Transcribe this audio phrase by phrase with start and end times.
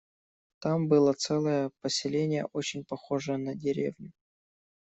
[0.59, 4.11] Там было целое поселение, очень похожее на деревню.